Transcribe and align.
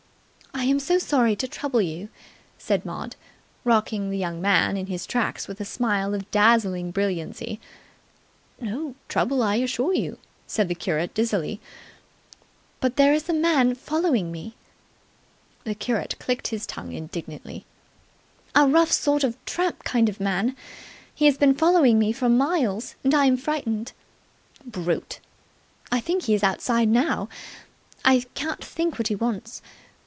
"I 0.53 0.65
am 0.65 0.79
so 0.81 0.99
sorry 0.99 1.35
to 1.37 1.47
trouble 1.47 1.81
you," 1.81 2.09
said 2.59 2.85
Maud, 2.85 3.15
rocking 3.63 4.09
the 4.11 4.17
young 4.17 4.39
man 4.41 4.77
in 4.77 4.85
his 4.87 5.07
tracks 5.07 5.47
with 5.47 5.59
a 5.59 5.65
smile 5.65 6.13
of 6.13 6.29
dazzling 6.29 6.91
brilliancy 6.91 7.59
("No 8.59 8.93
trouble, 9.09 9.41
I 9.41 9.55
assure 9.55 9.93
you," 9.93 10.19
said 10.45 10.67
the 10.67 10.75
curate 10.75 11.15
dizzily) 11.15 11.59
"but 12.79 12.95
there 12.95 13.11
is 13.13 13.27
a 13.27 13.33
man 13.33 13.73
following 13.75 14.31
me!" 14.31 14.53
The 15.63 15.73
curate 15.73 16.19
clicked 16.19 16.49
his 16.49 16.67
tongue 16.67 16.91
indignantly. 16.91 17.65
"A 18.53 18.67
rough 18.67 18.91
sort 18.91 19.23
of 19.23 19.33
a 19.33 19.37
tramp 19.47 19.83
kind 19.83 20.09
of 20.09 20.19
man. 20.19 20.55
He 21.15 21.25
has 21.25 21.37
been 21.39 21.55
following 21.55 21.97
me 21.97 22.11
for 22.13 22.29
miles, 22.29 22.93
and 23.03 23.15
I'm 23.15 23.35
frightened." 23.35 23.93
"Brute!" 24.63 25.21
"I 25.91 25.99
think 25.99 26.23
he's 26.23 26.43
outside 26.43 26.87
now. 26.89 27.29
I 28.05 28.25
can't 28.35 28.63
think 28.63 28.99
what 28.99 29.07
he 29.07 29.15
wants. 29.15 29.63